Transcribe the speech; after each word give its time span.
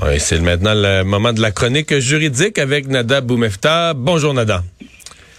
Oui, 0.00 0.20
c'est 0.20 0.40
maintenant 0.40 0.74
le 0.74 1.02
moment 1.02 1.32
de 1.32 1.40
la 1.40 1.50
chronique 1.50 1.98
juridique 1.98 2.58
avec 2.58 2.86
Nada 2.86 3.20
Boumefta. 3.20 3.94
Bonjour 3.94 4.32
Nada. 4.32 4.62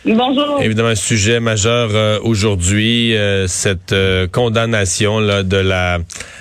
Bonjour. 0.05 0.61
Évidemment, 0.61 0.89
un 0.89 0.95
sujet 0.95 1.39
majeur 1.39 1.89
euh, 1.93 2.19
aujourd'hui, 2.23 3.15
euh, 3.15 3.47
cette 3.47 3.93
euh, 3.93 4.27
condamnation 4.27 5.19
là, 5.19 5.43
de 5.43 5.57
la 5.57 5.99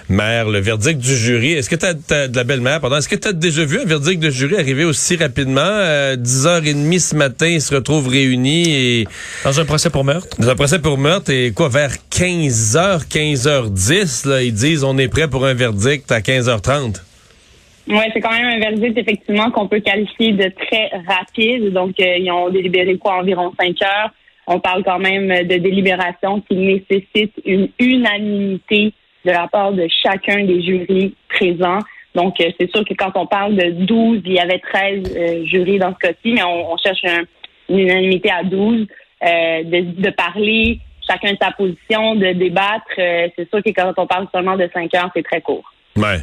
mère, 0.08 0.48
le 0.48 0.58
verdict 0.58 1.00
du 1.00 1.16
jury. 1.16 1.52
Est-ce 1.52 1.70
que 1.70 1.76
tu 1.76 1.86
as, 1.86 2.28
de 2.28 2.36
la 2.36 2.44
belle-mère, 2.44 2.80
pardon, 2.80 2.96
est-ce 2.96 3.08
que 3.08 3.16
tu 3.16 3.28
as 3.28 3.32
déjà 3.32 3.64
vu 3.64 3.80
un 3.80 3.84
verdict 3.84 4.20
de 4.20 4.30
jury 4.30 4.56
arriver 4.56 4.84
aussi 4.84 5.16
rapidement? 5.16 5.60
10h30 5.60 6.98
ce 6.98 7.14
matin, 7.14 7.46
ils 7.46 7.62
se 7.62 7.74
retrouvent 7.74 8.08
réunis 8.08 8.68
et... 8.68 9.08
Dans 9.44 9.60
un 9.60 9.64
procès 9.64 9.90
pour 9.90 10.04
meurtre? 10.04 10.36
Dans 10.40 10.48
un 10.48 10.56
procès 10.56 10.78
pour 10.78 10.98
meurtre 10.98 11.30
et 11.30 11.52
quoi, 11.52 11.68
vers 11.68 11.94
15h, 12.12 13.06
15h10, 13.08 14.28
là, 14.28 14.42
ils 14.42 14.54
disent 14.54 14.82
on 14.82 14.98
est 14.98 15.08
prêt 15.08 15.28
pour 15.28 15.44
un 15.46 15.54
verdict 15.54 16.10
à 16.10 16.20
15h30. 16.20 16.96
Oui, 17.88 18.04
c'est 18.12 18.20
quand 18.20 18.32
même 18.32 18.46
un 18.46 18.58
verdict 18.58 18.98
effectivement 18.98 19.50
qu'on 19.50 19.66
peut 19.66 19.80
qualifier 19.80 20.32
de 20.32 20.48
très 20.48 20.90
rapide. 21.08 21.72
Donc, 21.72 21.98
euh, 22.00 22.18
ils 22.18 22.30
ont 22.30 22.50
délibéré 22.50 22.98
quoi 22.98 23.14
environ 23.14 23.52
cinq 23.58 23.80
heures. 23.82 24.10
On 24.46 24.60
parle 24.60 24.84
quand 24.84 24.98
même 24.98 25.28
de 25.28 25.56
délibération 25.56 26.40
qui 26.42 26.56
nécessite 26.56 27.32
une 27.46 27.68
unanimité 27.78 28.92
de 29.24 29.30
la 29.30 29.48
part 29.48 29.72
de 29.72 29.88
chacun 30.02 30.44
des 30.44 30.62
jurys 30.62 31.14
présents. 31.28 31.78
Donc, 32.14 32.40
euh, 32.40 32.50
c'est 32.60 32.70
sûr 32.70 32.84
que 32.84 32.92
quand 32.94 33.12
on 33.14 33.26
parle 33.26 33.56
de 33.56 33.70
12, 33.70 34.20
il 34.24 34.32
y 34.32 34.38
avait 34.38 34.58
13 34.58 35.16
euh, 35.16 35.44
jurys 35.46 35.78
dans 35.78 35.94
ce 35.94 35.98
cas-ci, 35.98 36.32
mais 36.32 36.42
on, 36.42 36.76
cherche 36.76 37.00
une 37.70 37.78
unanimité 37.78 38.30
à 38.30 38.42
12, 38.42 38.86
de, 39.22 40.00
de, 40.00 40.10
parler 40.10 40.78
chacun 41.06 41.32
de 41.32 41.38
sa 41.40 41.52
position, 41.52 42.14
de 42.16 42.32
débattre. 42.32 42.84
c'est 42.96 43.48
sûr 43.50 43.62
que 43.62 43.70
quand 43.70 43.92
on 43.96 44.06
parle 44.06 44.28
seulement 44.32 44.56
de 44.56 44.68
cinq 44.74 44.94
heures, 44.94 45.10
c'est 45.14 45.22
très 45.22 45.40
court. 45.40 45.64
Ouais. 45.96 46.18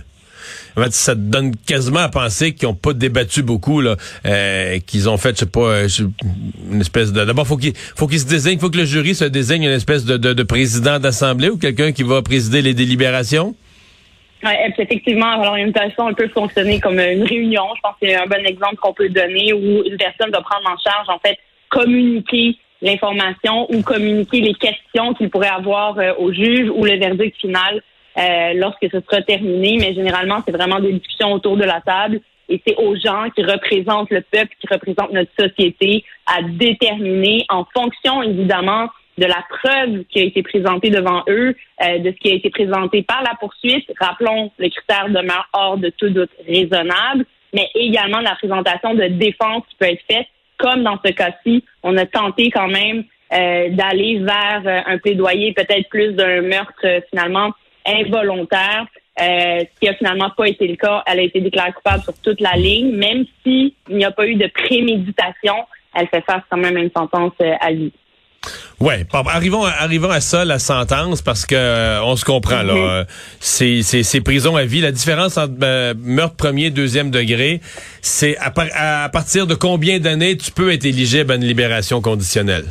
En 0.78 0.84
fait, 0.84 0.94
ça 0.94 1.16
te 1.16 1.20
donne 1.20 1.56
quasiment 1.56 2.00
à 2.00 2.10
penser 2.10 2.54
qu'ils 2.54 2.68
n'ont 2.68 2.76
pas 2.76 2.94
débattu 2.94 3.44
beaucoup, 3.44 3.82
euh, 3.82 4.80
qu'ils 4.86 5.10
ont 5.10 5.18
fait, 5.18 5.36
je 5.36 5.40
sais 5.42 5.46
pas, 5.46 5.68
euh, 5.68 5.88
une 6.72 6.82
espèce 6.82 7.14
de. 7.14 7.24
D'abord, 7.24 7.48
faut 7.48 7.58
qu'il 7.58 7.74
faut 7.76 8.08
qu'ils 8.08 8.20
se 8.20 8.28
désigne, 8.28 8.60
faut 8.60 8.70
que 8.70 8.78
le 8.78 8.86
jury 8.86 9.16
se 9.16 9.26
désigne 9.26 9.64
une 9.64 9.72
espèce 9.72 10.06
de, 10.06 10.18
de, 10.18 10.44
président 10.44 11.00
d'assemblée 11.00 11.50
ou 11.50 11.58
quelqu'un 11.58 11.92
qui 11.92 12.04
va 12.04 12.22
présider 12.22 12.62
les 12.62 12.74
délibérations? 12.74 13.56
Oui, 14.44 14.52
effectivement, 14.78 15.42
alors 15.42 15.56
une 15.56 15.74
un 15.76 16.14
peut 16.14 16.28
fonctionner 16.28 16.80
comme 16.80 17.00
une 17.00 17.24
réunion. 17.24 17.64
Je 17.76 17.82
pense 17.82 17.96
que 18.00 18.08
c'est 18.08 18.16
un 18.16 18.28
bon 18.28 18.46
exemple 18.46 18.76
qu'on 18.76 18.94
peut 18.94 19.10
donner 19.10 19.54
où 19.54 19.84
une 19.84 19.98
personne 19.98 20.30
va 20.32 20.42
prendre 20.42 20.70
en 20.70 20.78
charge, 20.78 21.08
en 21.10 21.20
fait, 21.20 21.38
communiquer 21.70 22.58
l'information 22.82 23.72
ou 23.74 23.82
communiquer 23.82 24.42
les 24.42 24.54
questions 24.54 25.14
qu'il 25.14 25.30
pourrait 25.30 25.48
avoir 25.48 25.98
euh, 25.98 26.14
au 26.20 26.32
juge 26.32 26.70
ou 26.70 26.86
le 26.86 26.98
verdict 26.98 27.38
final 27.40 27.82
euh, 28.18 28.54
lorsque 28.56 28.88
ce 28.92 29.00
sera 29.02 29.22
terminé, 29.22 29.78
mais 29.80 29.94
généralement, 29.94 30.42
c'est 30.46 30.54
vraiment 30.54 30.80
des 30.80 30.94
discussions 30.94 31.34
autour 31.34 31.58
de 31.58 31.64
la 31.64 31.82
table 31.82 32.22
et 32.50 32.62
c'est 32.66 32.76
aux 32.78 32.96
gens 32.96 33.30
qui 33.36 33.44
représentent 33.44 34.12
le 34.12 34.22
peuple, 34.22 34.54
qui 34.60 34.68
représentent 34.72 35.12
notre 35.12 35.32
société, 35.38 36.04
à 36.26 36.42
déterminer 36.44 37.46
en 37.50 37.66
fonction, 37.74 38.22
évidemment, 38.22 38.90
de 39.18 39.26
la 39.26 39.44
preuve 39.50 40.04
qui 40.10 40.20
a 40.20 40.24
été 40.24 40.44
présentée 40.44 40.90
devant 40.90 41.24
eux, 41.30 41.56
euh, 41.84 42.00
de 42.00 42.12
ce 42.12 42.18
qui 42.18 42.32
a 42.32 42.36
été 42.36 42.50
présenté 42.50 43.02
par 43.02 43.24
la 43.24 43.34
poursuite. 43.40 43.90
Rappelons, 44.00 44.52
le 44.58 44.70
critère 44.70 45.10
demeure 45.10 45.48
hors 45.54 45.78
de 45.78 45.90
tout 45.90 46.10
doute 46.10 46.32
raisonnable, 46.48 47.26
mais 47.54 47.70
également 47.76 48.20
la 48.20 48.36
présentation 48.36 48.94
de 48.94 49.06
défense 49.08 49.64
qui 49.70 49.76
peut 49.80 49.86
être 49.86 50.04
faite. 50.10 50.28
Comme 50.58 50.84
dans 50.84 51.00
ce 51.04 51.12
cas-ci, 51.12 51.64
on 51.84 51.98
a 51.98 52.06
tenté 52.06 52.50
quand 52.50 52.68
même 52.68 53.06
euh, 53.34 53.70
d'aller 53.70 54.20
vers 54.20 54.84
un 54.86 54.98
plaidoyer 54.98 55.54
peut-être 55.54 55.90
plus 55.90 56.14
d'un 56.14 56.42
meurtre 56.42 56.86
finalement 57.10 57.52
involontaire, 57.86 58.86
euh, 59.20 59.60
ce 59.60 59.80
qui 59.80 59.88
a 59.88 59.94
finalement 59.94 60.30
pas 60.36 60.48
été 60.48 60.68
le 60.68 60.76
cas. 60.76 61.04
Elle 61.06 61.20
a 61.20 61.24
été 61.24 61.40
déclarée 61.42 61.72
coupable 61.74 62.04
sur 62.04 62.14
toute 62.22 62.42
la 62.42 62.54
ligne, 62.54 62.96
même 62.96 63.26
s'il 63.44 63.72
n'y 63.90 64.06
a 64.06 64.12
pas 64.12 64.28
eu 64.28 64.36
de 64.36 64.48
préméditation, 64.48 65.56
elle 65.94 66.08
fait 66.08 66.24
face 66.26 66.44
quand 66.50 66.58
même 66.58 66.76
à 66.76 66.82
une 66.82 66.92
sentence 66.96 67.34
euh, 67.42 67.54
à 67.62 67.72
vie. 67.72 67.94
Ouais, 68.80 69.08
arrivons 69.28 69.64
arrivons 69.64 70.12
à 70.12 70.20
ça 70.20 70.46
la 70.46 70.60
sentence 70.60 71.24
parce 71.24 71.48
que 71.48 71.56
euh, 71.56 72.04
on 72.04 72.16
se 72.16 72.24
comprend 72.26 72.62
là, 72.62 73.06
c'est 73.40 73.82
c'est 73.82 74.22
prison 74.22 74.56
à 74.56 74.66
vie. 74.66 74.82
La 74.82 74.92
différence 74.92 75.38
entre 75.38 75.96
meurtre 75.96 76.36
premier 76.36 76.70
deuxième 76.70 77.10
degré, 77.10 77.60
c'est 78.02 78.38
à, 78.38 78.54
à, 79.04 79.10
partir 79.10 79.48
de 79.48 79.56
combien 79.56 80.00
d'années 80.00 80.38
tu 80.38 80.52
peux 80.52 80.72
être 80.72 80.86
éligible 80.86 81.32
à 81.32 81.36
une 81.36 81.46
libération 81.46 82.02
conditionnelle? 82.02 82.66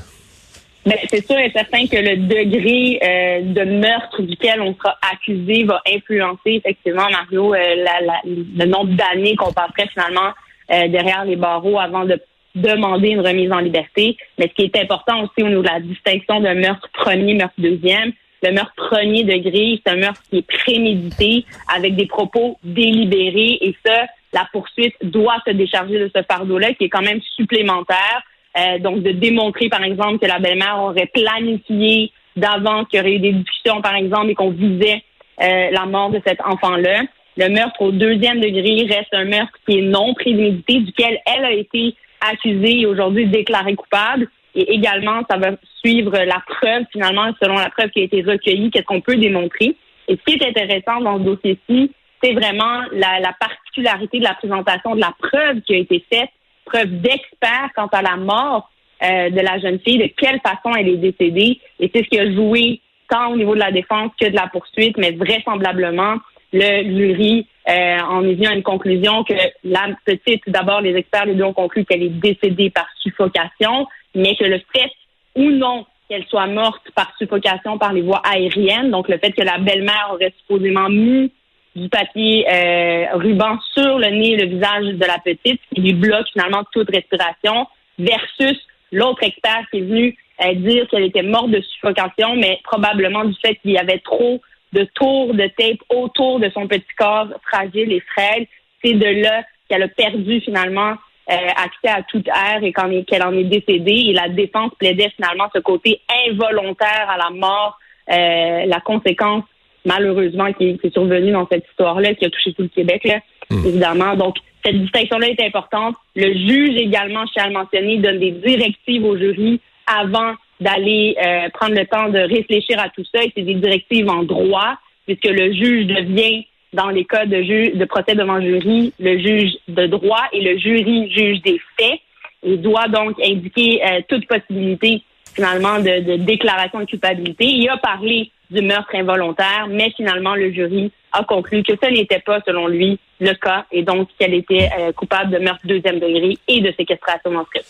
Ben, 0.87 0.99
c'est 1.09 1.25
sûr 1.25 1.39
et 1.39 1.51
certain 1.51 1.87
que 1.87 1.97
le 1.97 2.17
degré 2.17 2.99
euh, 3.03 3.41
de 3.41 3.65
meurtre 3.65 4.21
duquel 4.21 4.61
on 4.61 4.75
sera 4.75 4.99
accusé 5.13 5.65
va 5.65 5.81
influencer 5.91 6.61
effectivement, 6.63 7.09
Mario, 7.11 7.55
euh, 7.55 7.59
la, 7.77 8.21
le 8.27 8.67
nombre 8.67 8.93
d'années 8.93 9.35
qu'on 9.35 9.53
passerait 9.53 9.89
finalement 9.95 10.33
euh, 10.71 10.89
derrière 10.89 11.25
les 11.25 11.37
barreaux 11.37 11.79
avant 11.79 12.05
de 12.05 12.21
demander 12.55 13.09
une 13.09 13.27
remise 13.27 13.51
en 13.51 13.61
liberté. 13.61 14.19
Mais 14.39 14.49
ce 14.49 14.55
qui 14.55 14.63
est 14.65 14.79
important 14.79 15.23
aussi 15.23 15.43
au 15.43 15.49
niveau 15.49 15.63
de 15.63 15.69
la 15.69 15.81
distinction 15.81 16.41
de 16.41 16.53
meurtre 16.53 16.89
premier, 16.93 17.33
meurtre 17.33 17.55
deuxième, 17.57 18.13
le 18.43 18.53
meurtre 18.53 18.75
premier 18.77 19.25
degré, 19.25 19.81
c'est 19.85 19.93
un 19.93 19.97
meurtre 19.97 20.21
qui 20.29 20.39
est 20.39 20.47
prémédité 20.47 21.47
avec 21.75 21.97
des 21.97 22.07
propos 22.07 22.59
délibérés 22.63 23.59
et 23.63 23.75
ça, 23.87 24.05
la 24.35 24.47
poursuite 24.53 24.95
doit 25.03 25.39
se 25.47 25.53
décharger 25.53 25.99
de 25.99 26.11
ce 26.15 26.23
fardeau-là 26.23 26.75
qui 26.75 26.85
est 26.85 26.89
quand 26.91 27.03
même 27.03 27.23
supplémentaire 27.37 28.23
euh, 28.57 28.79
donc, 28.79 29.03
de 29.03 29.11
démontrer, 29.11 29.69
par 29.69 29.83
exemple, 29.83 30.19
que 30.19 30.27
la 30.27 30.39
belle-mère 30.39 30.79
aurait 30.81 31.11
planifié 31.13 32.13
d'avance 32.37 32.87
qu'il 32.89 32.99
y 32.99 33.03
aurait 33.03 33.15
eu 33.15 33.19
des 33.19 33.33
discussions, 33.33 33.81
par 33.83 33.95
exemple, 33.97 34.31
et 34.31 34.35
qu'on 34.35 34.51
visait 34.51 35.03
euh, 35.43 35.71
la 35.71 35.87
mort 35.87 36.11
de 36.11 36.21
cet 36.25 36.41
enfant-là. 36.41 37.03
Le 37.37 37.49
meurtre 37.49 37.81
au 37.83 37.91
deuxième 37.91 38.41
degré 38.41 38.87
reste 38.89 39.13
un 39.13 39.25
meurtre 39.25 39.59
qui 39.67 39.79
est 39.79 39.83
non 39.83 40.15
prémédité, 40.15 40.81
duquel 40.81 41.19
elle 41.27 41.45
a 41.45 41.53
été 41.53 41.95
accusée 42.21 42.81
et 42.81 42.87
aujourd'hui 42.87 43.27
déclarée 43.27 43.75
coupable. 43.75 44.29
Et 44.55 44.73
également, 44.73 45.23
ça 45.29 45.37
va 45.37 45.51
suivre 45.85 46.13
la 46.13 46.41
preuve, 46.47 46.85
finalement, 46.93 47.33
selon 47.43 47.55
la 47.55 47.71
preuve 47.71 47.91
qui 47.91 48.01
a 48.01 48.05
été 48.05 48.23
recueillie, 48.23 48.71
qu'est-ce 48.71 48.85
qu'on 48.85 49.01
peut 49.01 49.17
démontrer. 49.17 49.75
Et 50.07 50.17
ce 50.17 50.25
qui 50.25 50.39
est 50.39 50.49
intéressant 50.49 51.01
dans 51.01 51.19
ce 51.19 51.25
dossier-ci, 51.25 51.91
c'est 52.23 52.33
vraiment 52.33 52.83
la, 52.93 53.19
la 53.19 53.35
particularité 53.39 54.21
de 54.21 54.25
la 54.25 54.35
présentation 54.35 54.95
de 54.95 55.01
la 55.01 55.13
preuve 55.19 55.61
qui 55.63 55.75
a 55.75 55.79
été 55.79 56.05
faite 56.09 56.31
preuve 56.65 57.01
d'expert 57.01 57.71
quant 57.75 57.89
à 57.89 58.03
la 58.03 58.17
mort 58.17 58.71
euh, 59.03 59.31
de 59.31 59.41
la 59.41 59.59
jeune 59.59 59.79
fille, 59.81 59.99
de 59.99 60.11
quelle 60.17 60.41
façon 60.41 60.75
elle 60.77 60.89
est 60.89 60.97
décédée. 60.97 61.61
Et 61.81 61.91
c'est 61.95 62.05
ce 62.05 62.09
qui 62.09 62.19
a 62.19 62.33
joué 62.33 62.81
tant 63.09 63.33
au 63.33 63.37
niveau 63.37 63.55
de 63.55 63.61
la 63.61 63.73
défense 63.73 64.13
que 64.21 64.29
de 64.29 64.35
la 64.35 64.49
poursuite, 64.49 64.97
mais 64.97 65.13
vraisemblablement, 65.13 66.17
le 66.53 66.85
jury 66.85 67.47
euh, 67.69 67.99
en 68.01 68.23
est 68.25 68.35
venu 68.35 68.47
à 68.47 68.55
une 68.55 68.63
conclusion 68.63 69.25
que 69.25 69.35
la 69.65 69.89
petite, 70.05 70.43
d'abord, 70.47 70.81
les 70.81 70.95
experts 70.95 71.27
les 71.27 71.35
deux 71.35 71.45
ont 71.45 71.53
conclu 71.53 71.85
qu'elle 71.85 72.03
est 72.03 72.09
décédée 72.09 72.71
par 72.71 72.87
suffocation, 73.01 73.87
mais 74.15 74.37
que 74.37 74.45
le 74.45 74.61
fait 74.75 74.91
ou 75.35 75.51
non 75.51 75.87
qu'elle 76.09 76.25
soit 76.27 76.47
morte 76.47 76.83
par 76.95 77.13
suffocation 77.19 77.79
par 77.79 77.93
les 77.93 78.03
voies 78.03 78.23
aériennes, 78.25 78.91
donc 78.91 79.09
le 79.09 79.19
fait 79.19 79.33
que 79.33 79.43
la 79.43 79.59
belle-mère 79.59 80.11
aurait 80.13 80.33
supposément 80.39 80.89
mis 80.89 81.33
du 81.75 81.89
papier 81.89 82.47
euh, 82.49 83.07
ruban 83.15 83.59
sur 83.75 83.99
le 83.99 84.09
nez 84.11 84.33
et 84.33 84.37
le 84.37 84.47
visage 84.47 84.85
de 84.85 85.05
la 85.05 85.19
petite, 85.19 85.61
qui 85.75 85.81
lui 85.81 85.93
bloque 85.93 86.27
finalement 86.33 86.63
toute 86.73 86.89
respiration, 86.91 87.67
versus 87.99 88.59
l'autre 88.93 89.23
expert 89.23 89.65
qui 89.71 89.79
est 89.79 89.83
venu 89.83 90.19
euh, 90.45 90.55
dire 90.55 90.87
qu'elle 90.89 91.05
était 91.05 91.23
morte 91.23 91.51
de 91.51 91.61
suffocation, 91.61 92.37
mais 92.37 92.61
probablement 92.65 93.25
du 93.25 93.35
fait 93.45 93.57
qu'il 93.57 93.73
y 93.73 93.79
avait 93.79 93.99
trop 93.99 94.41
de 94.73 94.85
tours 94.95 95.35
de 95.35 95.47
tape 95.59 95.81
autour 95.89 96.41
de 96.41 96.51
son 96.51 96.67
petit 96.67 96.85
corps 96.97 97.29
fragile 97.49 97.93
et 97.93 98.01
frêle. 98.01 98.47
C'est 98.85 98.95
de 98.95 99.23
là 99.23 99.43
qu'elle 99.69 99.83
a 99.83 99.89
perdu 99.89 100.41
finalement 100.41 100.95
euh, 101.31 101.49
accès 101.57 101.89
à 101.89 102.03
toute 102.03 102.29
air 102.29 102.63
et 102.63 102.73
qu'elle 103.05 103.23
en 103.23 103.33
est 103.33 103.45
décédée. 103.45 104.07
Et 104.09 104.13
la 104.13 104.29
défense 104.29 104.73
plaidait 104.79 105.13
finalement 105.17 105.49
ce 105.55 105.61
côté 105.61 106.01
involontaire 106.29 107.09
à 107.09 107.17
la 107.17 107.31
mort, 107.31 107.79
la 108.07 108.81
conséquence 108.81 109.45
malheureusement, 109.85 110.53
qui, 110.53 110.79
est 110.83 110.93
survenu 110.93 111.33
dans 111.33 111.47
cette 111.51 111.67
histoire-là, 111.71 112.15
qui 112.15 112.25
a 112.25 112.31
touché 112.31 112.53
tout 112.53 112.63
le 112.63 112.69
Québec, 112.69 113.03
là, 113.05 113.21
hmm. 113.51 113.67
évidemment. 113.67 114.17
Donc, 114.17 114.37
cette 114.65 114.81
distinction-là 114.81 115.29
est 115.29 115.43
importante. 115.43 115.95
Le 116.17 116.33
juge 116.33 116.77
également, 116.77 117.27
je 117.27 117.33
tiens 117.33 117.45
à 117.45 117.49
le 117.49 117.55
mentionner, 117.55 117.99
donne 117.99 118.19
des 118.19 118.31
directives 118.31 119.05
au 119.05 119.17
jury 119.17 119.61
avant 119.87 120.33
d'aller 120.61 121.17
euh, 121.19 121.49
prendre 121.53 121.75
le 121.75 121.87
temps 121.87 122.09
de 122.09 122.19
réfléchir 122.19 122.79
à 122.81 122.89
tout 122.89 123.05
ça. 123.15 123.23
Et 123.23 123.33
c'est 123.37 123.43
des 123.43 123.55
directives 123.55 124.09
en 124.09 124.23
droit, 124.23 124.77
puisque 125.07 125.27
le 125.27 125.53
juge 125.53 125.87
devient, 125.87 126.47
dans 126.73 126.89
les 126.89 127.05
cas 127.05 127.27
de, 127.27 127.77
de 127.77 127.85
procès 127.85 128.15
devant 128.15 128.41
jury, 128.41 128.93
le 128.99 129.19
juge 129.19 129.53
de 129.69 129.87
droit 129.87 130.23
et 130.33 130.41
le 130.41 130.59
jury 130.59 131.11
juge 131.11 131.43
des 131.43 131.61
faits. 131.79 132.01
Il 132.43 132.61
doit 132.61 132.89
donc 132.89 133.19
indiquer 133.23 133.83
euh, 133.85 134.01
toute 134.09 134.27
possibilité, 134.27 135.03
finalement, 135.35 135.79
de, 135.79 136.01
de 136.01 136.17
déclaration 136.17 136.81
de 136.81 136.85
culpabilité. 136.85 137.45
Il 137.47 137.69
a 137.69 137.77
parlé 137.77 138.31
du 138.51 138.63
meurtre 138.63 138.95
involontaire, 138.95 139.67
mais 139.69 139.93
finalement, 139.97 140.35
le 140.35 140.53
jury 140.53 140.93
a 141.13 141.25
conclu 141.25 141.63
que 141.63 141.73
ce 141.83 141.91
n'était 141.91 142.21
pas, 142.21 142.41
selon 142.47 142.67
lui, 142.67 142.99
le 143.21 143.33
cas, 143.35 143.65
et 143.73 143.83
donc 143.83 144.09
qu'elle 144.19 144.35
était 144.35 144.69
euh, 144.79 144.93
coupable 144.93 145.31
de 145.33 145.39
meurtre 145.39 145.61
deuxième 145.65 145.99
degré 145.99 146.37
et 146.49 146.61
de 146.61 146.73
séquestration 146.77 147.31
menstruelle. 147.31 147.65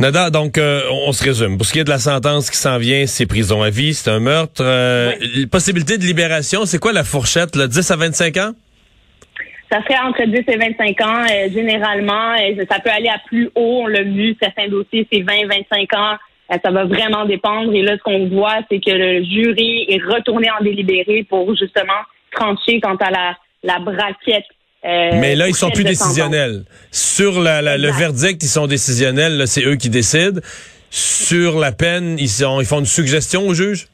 Nada, 0.00 0.30
donc 0.30 0.58
euh, 0.58 0.82
on 0.90 1.12
se 1.12 1.22
résume. 1.22 1.56
Pour 1.56 1.66
ce 1.66 1.72
qui 1.72 1.78
est 1.78 1.84
de 1.84 1.90
la 1.90 1.98
sentence 1.98 2.50
qui 2.50 2.56
s'en 2.56 2.78
vient, 2.78 3.06
c'est 3.06 3.26
prison 3.26 3.62
à 3.62 3.70
vie, 3.70 3.94
c'est 3.94 4.10
un 4.10 4.18
meurtre. 4.18 4.62
Euh, 4.64 5.12
Possibilité 5.50 5.96
de 5.96 6.04
libération, 6.04 6.64
c'est 6.64 6.78
quoi 6.78 6.92
la 6.92 7.04
fourchette, 7.04 7.54
là, 7.54 7.68
10 7.68 7.90
à 7.90 7.96
25 7.96 8.36
ans? 8.38 8.52
ça 9.70 9.82
serait 9.84 9.98
entre 10.00 10.22
10 10.26 10.36
et 10.48 10.56
25 10.58 11.00
ans 11.00 11.26
généralement. 11.50 12.34
ça 12.70 12.78
peut 12.80 12.90
aller 12.90 13.08
à 13.08 13.18
plus 13.26 13.46
haut. 13.54 13.84
On 13.84 13.86
l'a 13.86 14.02
vu, 14.02 14.36
certains 14.38 14.68
dossiers, 14.68 15.08
c'est 15.10 15.22
20, 15.22 15.46
25 15.48 15.94
ans. 15.94 16.16
Ça 16.50 16.70
va 16.70 16.84
vraiment 16.84 17.24
dépendre. 17.24 17.72
Et 17.74 17.82
là, 17.82 17.96
ce 17.96 18.02
qu'on 18.02 18.28
voit, 18.28 18.58
c'est 18.70 18.80
que 18.80 18.90
le 18.90 19.24
jury 19.24 19.86
est 19.88 20.02
retourné 20.02 20.48
en 20.50 20.62
délibéré 20.62 21.24
pour 21.28 21.54
justement 21.56 21.92
trancher 22.32 22.80
quant 22.80 22.96
à 22.96 23.10
la, 23.10 23.36
la 23.62 23.78
braquette 23.78 24.44
euh, 24.84 25.10
Mais 25.14 25.34
là, 25.34 25.48
ils 25.48 25.54
sont 25.54 25.70
plus 25.70 25.84
décisionnels. 25.84 26.64
Sur 26.90 27.40
la, 27.40 27.78
le 27.78 27.90
verdict, 27.90 28.42
ils 28.42 28.48
sont 28.48 28.66
décisionnels. 28.66 29.46
C'est 29.46 29.64
eux 29.64 29.76
qui 29.76 29.90
décident. 29.90 30.40
Sur 30.90 31.58
la 31.58 31.72
peine, 31.72 32.16
ils, 32.18 32.28
sont, 32.28 32.60
ils 32.60 32.66
font 32.66 32.80
une 32.80 32.86
suggestion 32.86 33.46
au 33.46 33.54
juge? 33.54 33.86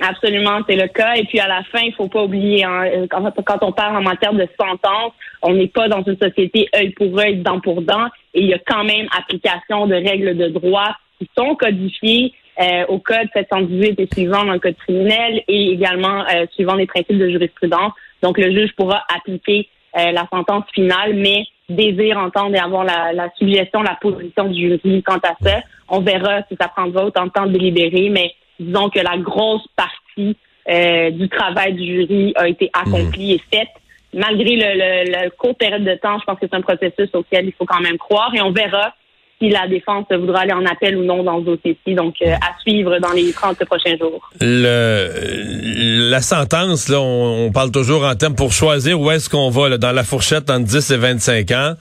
Absolument, 0.00 0.60
c'est 0.68 0.76
le 0.76 0.88
cas. 0.88 1.14
Et 1.14 1.24
puis 1.24 1.40
à 1.40 1.48
la 1.48 1.62
fin, 1.64 1.80
il 1.80 1.92
faut 1.94 2.08
pas 2.08 2.22
oublier, 2.22 2.64
hein, 2.64 3.06
quand, 3.10 3.30
quand, 3.44 3.58
on 3.62 3.72
parle 3.72 3.96
en 3.96 4.02
matière 4.02 4.32
de 4.32 4.46
sentence, 4.58 5.12
on 5.42 5.54
n'est 5.54 5.68
pas 5.68 5.88
dans 5.88 6.02
une 6.02 6.16
société 6.16 6.68
œil 6.74 6.90
pour 6.90 7.18
œil, 7.18 7.36
dent 7.36 7.60
pour 7.60 7.82
dent, 7.82 8.06
et 8.34 8.40
il 8.40 8.48
y 8.48 8.54
a 8.54 8.58
quand 8.58 8.84
même 8.84 9.06
application 9.16 9.86
de 9.86 9.94
règles 9.94 10.36
de 10.36 10.48
droit 10.48 10.96
qui 11.20 11.30
sont 11.36 11.54
codifiées 11.54 12.32
euh, 12.60 12.84
au 12.88 12.98
code 12.98 13.28
718 13.34 14.00
et 14.00 14.08
suivant 14.12 14.44
dans 14.44 14.54
le 14.54 14.58
code 14.58 14.76
criminel, 14.76 15.42
et 15.46 15.72
également 15.72 16.24
euh, 16.34 16.46
suivant 16.54 16.74
les 16.74 16.86
principes 16.86 17.18
de 17.18 17.28
jurisprudence. 17.28 17.92
Donc 18.22 18.38
le 18.38 18.50
juge 18.50 18.72
pourra 18.76 19.04
appliquer 19.14 19.68
euh, 19.98 20.12
la 20.12 20.26
sentence 20.32 20.64
finale, 20.74 21.14
mais 21.14 21.44
désire 21.68 22.18
entendre 22.18 22.56
et 22.56 22.58
avoir 22.58 22.84
la, 22.84 23.12
la, 23.12 23.30
suggestion, 23.38 23.82
la 23.82 23.96
position 24.00 24.48
du 24.48 24.68
jury 24.68 25.02
quant 25.02 25.18
à 25.22 25.34
ça. 25.42 25.60
On 25.88 26.00
verra 26.00 26.42
si 26.48 26.56
ça 26.60 26.68
prendra 26.68 27.04
autant 27.04 27.26
de 27.26 27.30
temps 27.30 27.46
de 27.46 27.52
délibérer, 27.52 28.08
mais 28.08 28.34
disons 28.58 28.88
que 28.88 29.00
la 29.00 29.16
grosse 29.18 29.66
partie 29.76 30.36
euh, 30.68 31.10
du 31.10 31.28
travail 31.28 31.74
du 31.74 31.84
jury 31.84 32.32
a 32.36 32.48
été 32.48 32.70
accomplie 32.72 33.32
et 33.32 33.42
faite. 33.52 33.68
Malgré 34.12 34.56
le, 34.56 34.74
le, 34.74 35.24
le 35.24 35.30
court 35.30 35.54
période 35.54 35.84
de 35.84 35.94
temps, 35.94 36.18
je 36.18 36.24
pense 36.24 36.38
que 36.38 36.46
c'est 36.50 36.56
un 36.56 36.60
processus 36.60 37.08
auquel 37.14 37.46
il 37.46 37.52
faut 37.52 37.64
quand 37.64 37.80
même 37.80 37.96
croire 37.96 38.34
et 38.34 38.40
on 38.40 38.50
verra 38.50 38.92
si 39.40 39.48
la 39.48 39.66
défense 39.66 40.06
voudra 40.10 40.40
aller 40.40 40.52
en 40.52 40.64
appel 40.66 40.96
ou 40.96 41.04
non 41.04 41.22
dans 41.22 41.40
ce 41.40 41.46
dossier-ci. 41.46 41.94
Donc, 41.94 42.16
euh, 42.22 42.34
à 42.34 42.58
suivre 42.60 42.98
dans 42.98 43.12
les 43.12 43.32
30 43.32 43.64
prochains 43.64 43.96
jours. 43.96 44.30
Le, 44.40 46.10
la 46.10 46.20
sentence, 46.20 46.88
là, 46.88 47.00
on, 47.00 47.50
parle 47.50 47.70
toujours 47.70 48.04
en 48.04 48.14
termes 48.14 48.34
pour 48.34 48.52
choisir 48.52 49.00
où 49.00 49.10
est-ce 49.10 49.30
qu'on 49.30 49.50
va 49.50 49.68
là, 49.68 49.78
dans 49.78 49.92
la 49.92 50.04
fourchette 50.04 50.50
entre 50.50 50.64
10 50.64 50.90
et 50.90 50.96
25 50.96 51.50
ans. 51.52 51.74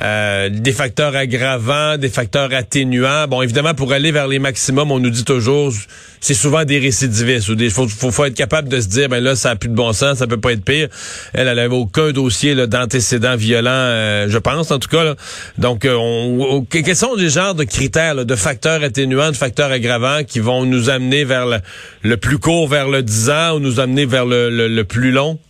Euh, 0.00 0.48
des 0.48 0.72
facteurs 0.72 1.16
aggravants, 1.16 1.98
des 1.98 2.08
facteurs 2.08 2.54
atténuants. 2.54 3.26
Bon, 3.26 3.42
évidemment, 3.42 3.74
pour 3.74 3.92
aller 3.92 4.12
vers 4.12 4.28
les 4.28 4.38
maximums, 4.38 4.92
on 4.92 5.00
nous 5.00 5.10
dit 5.10 5.24
toujours, 5.24 5.72
c'est 6.20 6.34
souvent 6.34 6.64
des 6.64 6.78
récidivistes. 6.78 7.48
Il 7.58 7.70
faut, 7.70 7.88
faut, 7.88 8.24
être 8.24 8.34
capable 8.34 8.68
de 8.68 8.80
se 8.80 8.86
dire, 8.86 9.08
ben 9.08 9.22
là, 9.22 9.34
ça 9.34 9.50
a 9.50 9.56
plus 9.56 9.68
de 9.68 9.74
bon 9.74 9.92
sens, 9.92 10.18
ça 10.18 10.28
peut 10.28 10.40
pas 10.40 10.52
être 10.52 10.64
pire. 10.64 10.88
Elle, 11.32 11.48
elle 11.48 11.58
avait 11.58 11.74
aucun 11.74 12.12
dossier 12.12 12.54
d'antécédents 12.68 13.34
violents, 13.34 13.70
euh, 13.72 14.26
je 14.28 14.38
pense, 14.38 14.70
en 14.70 14.78
tout 14.78 14.88
cas. 14.88 15.16
Donc, 15.58 15.84
euh, 15.84 15.96
on, 15.96 16.64
quels 16.64 16.94
sont 16.94 17.16
les 17.16 17.30
genres 17.30 17.56
de 17.56 17.64
critères, 17.64 18.24
de 18.24 18.36
facteurs 18.36 18.84
atténuants, 18.84 19.32
de 19.32 19.36
facteurs 19.36 19.72
aggravants 19.72 20.22
qui 20.22 20.38
vont 20.38 20.64
nous 20.64 20.90
amener 20.90 21.24
vers 21.24 21.46
le, 22.02 22.16
plus 22.16 22.38
court, 22.38 22.68
vers 22.68 22.88
le 22.88 23.02
10 23.02 23.30
ans, 23.30 23.56
ou 23.56 23.58
nous 23.58 23.80
amener 23.80 24.06
vers 24.06 24.26
le, 24.26 24.68
le 24.68 24.84
plus 24.84 25.10
long? 25.10 25.40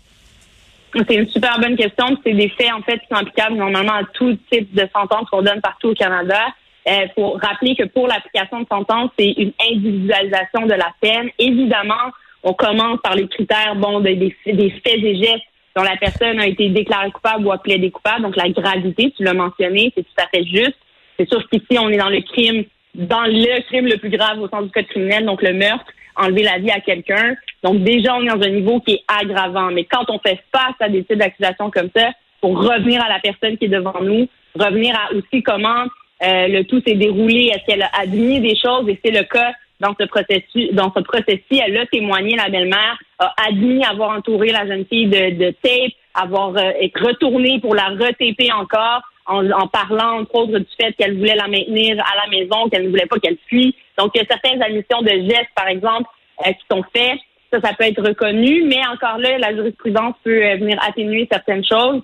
C'est 0.94 1.14
une 1.14 1.28
super 1.28 1.58
bonne 1.60 1.76
question. 1.76 2.16
C'est 2.24 2.32
des 2.32 2.48
faits 2.50 2.72
en 2.72 2.82
fait 2.82 2.98
qui 2.98 3.06
sont 3.10 3.16
applicables 3.16 3.56
normalement 3.56 3.94
à 3.94 4.04
tout 4.14 4.36
type 4.50 4.74
de 4.74 4.88
sentence 4.94 5.28
qu'on 5.30 5.42
donne 5.42 5.60
partout 5.60 5.88
au 5.88 5.94
Canada. 5.94 6.46
Euh, 6.88 7.06
faut 7.14 7.32
rappeler 7.32 7.76
que 7.76 7.84
pour 7.84 8.06
l'application 8.06 8.60
de 8.60 8.66
sentence, 8.66 9.10
c'est 9.18 9.32
une 9.32 9.52
individualisation 9.70 10.66
de 10.66 10.74
la 10.74 10.90
peine. 11.00 11.28
Évidemment, 11.38 12.12
on 12.42 12.54
commence 12.54 12.98
par 13.02 13.14
les 13.14 13.28
critères 13.28 13.74
bon 13.76 14.00
des, 14.00 14.14
des 14.16 14.70
faits 14.70 15.04
et 15.04 15.16
gestes 15.16 15.44
dont 15.76 15.82
la 15.82 15.96
personne 15.96 16.40
a 16.40 16.46
été 16.46 16.70
déclarée 16.70 17.10
coupable 17.10 17.46
ou 17.46 17.52
a 17.52 17.58
plaidé 17.58 17.90
coupable. 17.90 18.22
Donc 18.22 18.36
la 18.36 18.48
gravité, 18.48 19.12
tu 19.16 19.22
l'as 19.22 19.34
mentionné, 19.34 19.92
c'est 19.94 20.02
tout 20.02 20.22
à 20.22 20.28
fait 20.28 20.44
juste. 20.44 20.78
C'est 21.18 21.28
sûr 21.28 21.46
qu'ici, 21.50 21.78
on 21.78 21.88
est 21.88 21.98
dans 21.98 22.08
le 22.08 22.22
crime, 22.22 22.64
dans 22.94 23.22
le 23.22 23.60
crime 23.62 23.86
le 23.86 23.98
plus 23.98 24.10
grave 24.10 24.40
au 24.40 24.48
sens 24.48 24.64
du 24.64 24.70
code 24.70 24.86
criminel, 24.86 25.26
donc 25.26 25.42
le 25.42 25.52
meurtre 25.52 25.92
enlever 26.18 26.42
la 26.42 26.58
vie 26.58 26.70
à 26.70 26.80
quelqu'un. 26.80 27.34
Donc 27.62 27.82
déjà, 27.82 28.14
on 28.16 28.22
est 28.22 28.28
dans 28.28 28.42
un 28.42 28.50
niveau 28.50 28.80
qui 28.80 28.94
est 28.94 29.04
aggravant. 29.08 29.70
Mais 29.70 29.84
quand 29.84 30.10
on 30.10 30.18
fait 30.18 30.40
face 30.52 30.74
à 30.80 30.88
des 30.88 31.04
types 31.04 31.18
d'accusations 31.18 31.70
comme 31.70 31.90
ça, 31.94 32.10
pour 32.40 32.56
revenir 32.58 33.02
à 33.02 33.08
la 33.08 33.18
personne 33.20 33.56
qui 33.56 33.64
est 33.64 33.68
devant 33.68 34.00
nous, 34.00 34.28
revenir 34.54 34.94
à 34.96 35.14
aussi 35.14 35.42
comment 35.42 35.84
euh, 36.22 36.48
le 36.48 36.64
tout 36.64 36.82
s'est 36.86 36.94
déroulé, 36.94 37.52
est-ce 37.52 37.64
qu'elle 37.66 37.82
a 37.82 37.90
admis 38.00 38.40
des 38.40 38.56
choses, 38.56 38.88
et 38.88 38.98
c'est 39.04 39.12
le 39.12 39.24
cas 39.24 39.52
dans 39.80 39.94
ce 39.98 40.06
processus, 40.06 40.72
dans 40.72 40.92
ce 40.96 41.00
processus, 41.02 41.60
elle 41.64 41.76
a 41.76 41.86
témoigné, 41.86 42.36
la 42.36 42.48
belle-mère 42.48 42.98
a 43.18 43.32
admis 43.48 43.84
avoir 43.84 44.10
entouré 44.10 44.48
la 44.48 44.66
jeune 44.66 44.84
fille 44.86 45.06
de, 45.06 45.50
tape, 45.62 45.92
avoir 46.14 46.56
euh, 46.56 46.72
être 46.80 47.00
retournée 47.06 47.60
pour 47.60 47.74
la 47.74 47.88
retaper 47.90 48.52
encore 48.52 49.02
en, 49.28 49.50
en, 49.50 49.66
parlant 49.68 50.20
entre 50.20 50.34
autres 50.34 50.58
du 50.58 50.66
fait 50.80 50.92
qu'elle 50.94 51.16
voulait 51.16 51.34
la 51.34 51.48
maintenir 51.48 52.00
à 52.00 52.26
la 52.26 52.30
maison, 52.30 52.68
qu'elle 52.68 52.84
ne 52.84 52.88
voulait 52.88 53.06
pas 53.06 53.18
qu'elle 53.18 53.38
fuit. 53.46 53.74
Donc 53.96 54.12
il 54.14 54.18
y 54.18 54.24
a 54.24 54.26
certaines 54.28 54.62
admissions 54.62 55.02
de 55.02 55.10
gestes, 55.10 55.54
par 55.54 55.68
exemple, 55.68 56.08
euh, 56.46 56.50
qui 56.52 56.64
sont 56.70 56.84
faites. 56.94 57.20
Ça, 57.52 57.60
ça 57.62 57.72
peut 57.74 57.84
être 57.84 58.02
reconnu, 58.02 58.64
mais 58.64 58.80
encore 58.86 59.18
là, 59.18 59.38
la 59.38 59.54
jurisprudence 59.54 60.14
peut 60.22 60.44
euh, 60.44 60.56
venir 60.56 60.78
atténuer 60.86 61.28
certaines 61.30 61.64
choses 61.64 62.02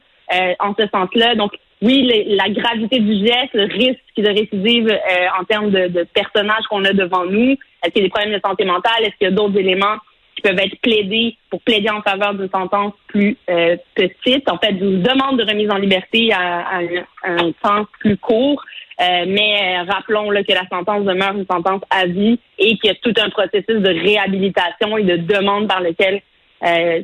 en 0.59 0.75
ce 0.79 0.87
sens-là. 0.89 1.35
Donc 1.35 1.53
oui, 1.83 2.27
la 2.29 2.49
gravité 2.49 2.99
du 2.99 3.27
geste, 3.27 3.53
le 3.53 3.65
risque 3.65 4.01
de 4.17 4.29
récidive 4.29 4.99
en 5.39 5.45
termes 5.45 5.71
de, 5.71 5.89
de 5.89 6.07
personnages 6.15 6.65
qu'on 6.71 6.83
a 6.87 6.95
devant 6.95 7.27
nous, 7.27 7.53
est-ce 7.53 7.91
qu'il 7.91 8.03
y 8.03 8.05
a 8.05 8.09
des 8.09 8.11
problèmes 8.11 8.33
de 8.33 8.41
santé 8.43 8.65
mentale, 8.65 9.03
est-ce 9.03 9.17
qu'il 9.19 9.25
y 9.25 9.27
a 9.27 9.31
d'autres 9.33 9.59
éléments 9.59 9.99
qui 10.35 10.43
peuvent 10.43 10.59
être 10.59 10.79
plaidés 10.81 11.37
pour 11.51 11.61
plaider 11.61 11.91
en 11.91 12.03
faveur 12.03 12.35
d'une 12.35 12.51
sentence 12.51 12.93
plus 13.07 13.37
euh, 13.49 13.77
petite, 13.95 14.51
en 14.51 14.59
fait, 14.59 14.73
d'une 14.73 15.03
demande 15.03 15.39
de 15.39 15.45
remise 15.45 15.71
en 15.71 15.77
liberté 15.77 16.33
à, 16.33 16.81
un, 17.25 17.53
temps 17.63 17.87
plus 18.01 18.17
court. 18.17 18.63
Euh, 19.01 19.25
mais 19.27 19.79
euh, 19.79 19.91
rappelons 19.91 20.31
là, 20.31 20.45
que 20.45 20.53
la 20.53 20.67
sentence 20.69 21.05
demeure 21.05 21.37
une 21.37 21.47
sentence 21.47 21.83
à 21.91 22.07
vie 22.07 22.39
et 22.59 22.77
qu'il 22.79 22.87
y 22.87 22.91
a 22.91 22.95
tout 22.95 23.15
un 23.17 23.31
processus 23.31 23.81
de 23.81 23.89
réhabilitation 23.89 24.97
et 24.97 25.03
de 25.03 25.17
demande 25.17 25.69
par 25.69 25.81
lequel 25.81 26.21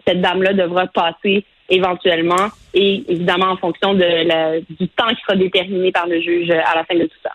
cette 0.06 0.22
dame-là 0.22 0.54
devra 0.54 0.86
passer 0.86 1.44
éventuellement 1.68 2.48
et 2.72 3.04
évidemment 3.08 3.50
en 3.50 3.56
fonction 3.58 3.92
de 3.92 4.60
du 4.72 4.88
temps 4.88 5.08
qui 5.08 5.20
sera 5.20 5.36
déterminé 5.36 5.92
par 5.92 6.06
le 6.06 6.18
juge 6.18 6.50
à 6.50 6.74
la 6.76 6.84
fin 6.84 6.94
de 6.94 7.04
tout 7.04 7.18
ça. 7.22 7.30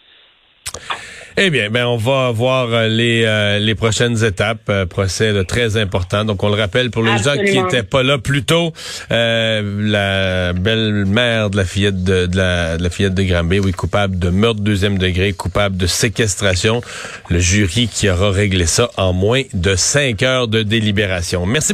Eh 1.38 1.50
bien, 1.50 1.70
ben 1.70 1.86
on 1.86 1.98
va 1.98 2.32
voir 2.32 2.70
euh, 2.72 2.88
les 2.88 3.26
euh, 3.26 3.60
les 3.60 3.76
prochaines 3.76 4.24
étapes. 4.24 4.70
Euh, 4.70 4.86
procès 4.86 5.44
très 5.44 5.76
important. 5.76 6.24
Donc 6.24 6.42
on 6.44 6.50
le 6.50 6.56
rappelle 6.56 6.92
pour 6.92 7.04
les 7.04 7.18
gens 7.18 7.36
qui 7.36 7.58
étaient 7.58 7.84
pas 7.84 8.04
là 8.04 8.18
plus 8.18 8.44
tôt, 8.44 8.72
la 9.10 10.54
belle-mère 10.54 11.50
de 11.50 11.58
la 11.58 11.66
fillette 11.66 12.06
de, 12.06 12.30
la, 12.34 12.78
de 12.78 12.84
la 12.84 12.90
fillette 12.90 13.16
de 13.16 13.24
Granby, 13.24 13.60
oui, 13.60 13.74
coupable 13.74 14.18
de 14.18 14.30
meurtre 14.30 14.62
deuxième 14.62 14.98
degré, 14.98 15.34
coupable 15.34 15.76
de 15.76 15.88
séquestration. 15.88 16.82
Le 17.30 17.40
jury 17.40 17.90
qui 17.90 18.10
aura 18.10 18.32
réglé 18.32 18.66
ça 18.66 18.90
en 18.96 19.12
moins 19.12 19.42
de 19.54 19.76
cinq 19.76 20.24
heures 20.24 20.48
de 20.48 20.64
délibération. 20.64 21.46
Merci 21.46 21.74